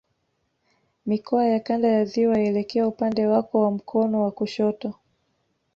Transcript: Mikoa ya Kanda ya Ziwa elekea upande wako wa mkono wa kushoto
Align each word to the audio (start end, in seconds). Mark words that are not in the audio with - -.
Mikoa 1.05 1.45
ya 1.45 1.59
Kanda 1.59 1.87
ya 1.87 2.05
Ziwa 2.05 2.39
elekea 2.39 2.87
upande 2.87 3.27
wako 3.27 3.61
wa 3.61 3.71
mkono 3.71 4.23
wa 4.23 4.31
kushoto 4.31 4.93